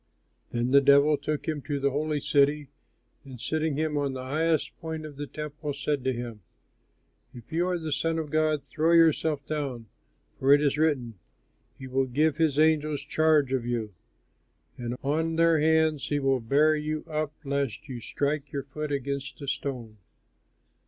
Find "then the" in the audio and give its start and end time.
0.51-0.81